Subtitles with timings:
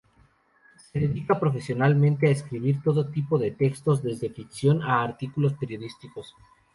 [0.91, 6.33] Se dedica profesionalmente a escribir todo tipo de textos, desde ficción a artículos periodísticos.